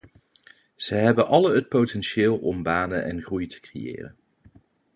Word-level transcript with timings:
Ze 0.75 0.95
hebben 0.95 1.27
alle 1.27 1.53
het 1.55 1.67
potentieel 1.69 2.37
om 2.37 2.63
banen 2.63 3.03
en 3.03 3.21
groei 3.21 3.47
te 3.47 3.59
creëren. 3.59 4.15